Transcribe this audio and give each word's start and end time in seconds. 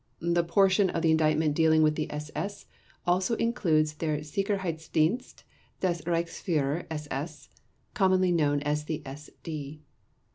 The 0.19 0.43
portion 0.43 0.89
of 0.89 1.03
the 1.03 1.11
Indictment 1.11 1.53
dealing 1.53 1.83
with 1.83 1.93
the 1.93 2.11
SS 2.11 2.65
also 3.05 3.35
includes 3.35 3.93
Der 3.93 4.17
Sicherheitsdienst 4.21 5.43
des 5.79 6.01
Reichsführer 6.07 6.87
SS 6.89 7.49
(commonly 7.93 8.31
known 8.31 8.61
as 8.61 8.85
the 8.85 9.03
SD). 9.05 9.81